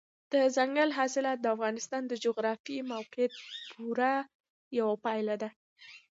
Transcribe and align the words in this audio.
دځنګل 0.31 0.89
حاصلات 0.97 1.37
د 1.41 1.45
افغانستان 1.55 2.01
د 2.07 2.13
جغرافیایي 2.23 2.87
موقیعت 2.93 3.33
پوره 3.71 4.13
یوه 4.79 4.95
پایله 5.05 5.35
ده. 5.41 5.49